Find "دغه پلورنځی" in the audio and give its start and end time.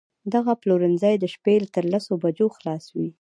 0.33-1.15